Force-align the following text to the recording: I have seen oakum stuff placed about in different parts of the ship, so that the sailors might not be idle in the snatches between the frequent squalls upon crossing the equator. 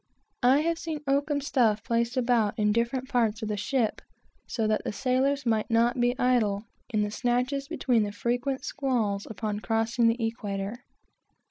I 0.41 0.61
have 0.61 0.79
seen 0.79 1.03
oakum 1.05 1.41
stuff 1.41 1.83
placed 1.83 2.17
about 2.17 2.57
in 2.57 2.71
different 2.71 3.07
parts 3.07 3.43
of 3.43 3.49
the 3.49 3.55
ship, 3.55 4.01
so 4.47 4.65
that 4.65 4.83
the 4.83 4.91
sailors 4.91 5.45
might 5.45 5.69
not 5.69 5.99
be 6.01 6.17
idle 6.17 6.63
in 6.89 7.03
the 7.03 7.11
snatches 7.11 7.67
between 7.67 8.01
the 8.01 8.11
frequent 8.11 8.65
squalls 8.65 9.27
upon 9.29 9.59
crossing 9.59 10.07
the 10.07 10.17
equator. 10.25 10.77